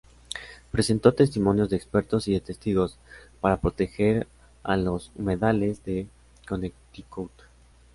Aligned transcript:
Presentó 0.71 1.13
testimonios 1.13 1.69
de 1.69 1.75
expertos 1.75 2.27
y 2.27 2.33
de 2.33 2.39
testigos, 2.39 2.97
para 3.39 3.61
proteger 3.61 4.25
a 4.63 4.75
los 4.75 5.11
humedales 5.15 5.83
de 5.83 6.07
Connecticut. 6.47 7.29